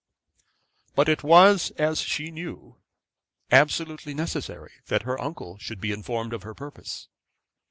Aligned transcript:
But 0.95 1.07
it 1.07 1.21
was, 1.21 1.69
as 1.77 2.01
she 2.01 2.31
knew, 2.31 2.77
absolutely 3.51 4.15
necessary 4.15 4.71
that 4.87 5.03
her 5.03 5.21
uncle 5.21 5.59
should 5.59 5.79
be 5.79 5.91
informed 5.91 6.33
of 6.33 6.41
her 6.41 6.55
purpose. 6.55 7.07